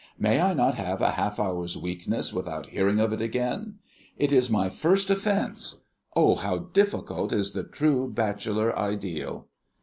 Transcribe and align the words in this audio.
May 0.17 0.41
I 0.41 0.55
not 0.55 0.73
have 0.73 0.99
a 0.99 1.11
half 1.11 1.39
hour's 1.39 1.77
weakness 1.77 2.33
without 2.33 2.69
hearing 2.69 2.99
of 2.99 3.13
it 3.13 3.21
again? 3.21 3.75
It 4.17 4.31
is 4.31 4.49
my 4.49 4.67
first 4.67 5.11
offence. 5.11 5.83
Oh, 6.15 6.33
how 6.33 6.57
difficult 6.57 7.31
is 7.31 7.51
the 7.51 7.61
true 7.63 8.11
Bachelor 8.11 8.75
Ideal!" 8.75 9.45